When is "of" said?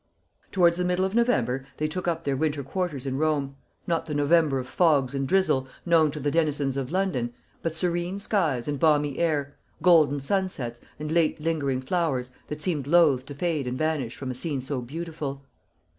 1.05-1.13, 4.57-4.67, 6.75-6.91